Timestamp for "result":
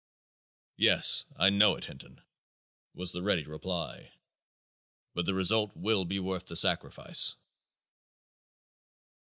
5.35-5.77